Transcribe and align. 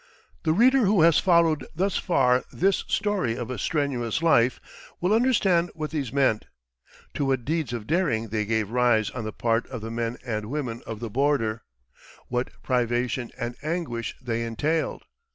The 0.41 0.51
reader 0.51 0.85
who 0.85 1.03
has 1.03 1.19
followed 1.19 1.67
thus 1.75 1.95
far 1.97 2.43
this 2.51 2.77
story 2.87 3.35
of 3.35 3.51
a 3.51 3.59
strenuous 3.59 4.23
life, 4.23 4.59
will 4.99 5.13
understand 5.13 5.69
what 5.75 5.91
these 5.91 6.11
meant; 6.11 6.45
to 7.13 7.23
what 7.25 7.45
deeds 7.45 7.71
of 7.71 7.85
daring 7.85 8.29
they 8.29 8.45
gave 8.45 8.71
rise 8.71 9.11
on 9.11 9.25
the 9.25 9.31
part 9.31 9.67
of 9.67 9.81
the 9.81 9.91
men 9.91 10.17
and 10.25 10.47
women 10.49 10.81
of 10.87 11.01
the 11.01 11.09
border; 11.11 11.61
what 12.29 12.49
privation 12.63 13.29
and 13.37 13.55
anguish 13.61 14.15
they 14.19 14.43
entailed. 14.43 15.03